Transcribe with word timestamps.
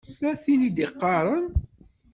Tella 0.05 0.31
tin 0.43 0.61
i 0.67 0.69
d-iɣaṛen. 0.75 1.45